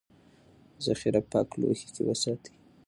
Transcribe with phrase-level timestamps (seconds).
[0.85, 2.53] ذخیره پاک لوښي کې وساتئ.